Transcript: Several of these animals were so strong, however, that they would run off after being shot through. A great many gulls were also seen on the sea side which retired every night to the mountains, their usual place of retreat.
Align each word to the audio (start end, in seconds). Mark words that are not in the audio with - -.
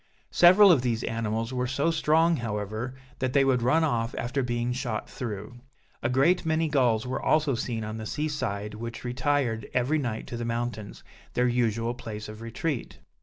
Several 0.31 0.71
of 0.71 0.81
these 0.81 1.03
animals 1.03 1.53
were 1.53 1.67
so 1.67 1.91
strong, 1.91 2.37
however, 2.37 2.95
that 3.19 3.33
they 3.33 3.45
would 3.45 3.61
run 3.61 3.83
off 3.83 4.15
after 4.17 4.41
being 4.41 4.73
shot 4.73 5.07
through. 5.07 5.59
A 6.01 6.09
great 6.09 6.43
many 6.43 6.69
gulls 6.69 7.05
were 7.05 7.21
also 7.21 7.53
seen 7.53 7.83
on 7.83 7.97
the 7.97 8.07
sea 8.07 8.27
side 8.27 8.73
which 8.73 9.03
retired 9.03 9.69
every 9.75 9.99
night 9.99 10.25
to 10.25 10.37
the 10.37 10.43
mountains, 10.43 11.03
their 11.35 11.47
usual 11.47 11.93
place 11.93 12.27
of 12.27 12.41
retreat. 12.41 12.97